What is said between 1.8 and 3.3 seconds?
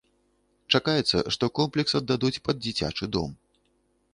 аддадуць пад дзіцячы дом.